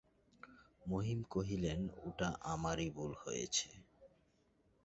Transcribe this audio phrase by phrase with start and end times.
[0.85, 3.69] মহিম কহিলেন, ওটা আমারই ভুল হয়েছে।